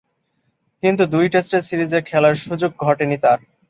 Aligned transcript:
কিন্তু 0.83 1.03
দুই-টেস্টের 1.05 1.61
সিরিজে 1.61 1.99
খেলার 2.01 2.35
সুযোগ 2.37 2.71
ঘটেনি 2.79 3.17
তার। 3.17 3.39